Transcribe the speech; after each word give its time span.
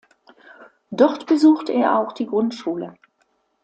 Dort 0.89 1.27
besuchte 1.27 1.73
er 1.73 1.95
auch 1.99 2.11
die 2.13 2.25
Grundschule. 2.25 2.95